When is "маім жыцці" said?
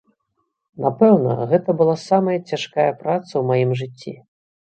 3.53-4.17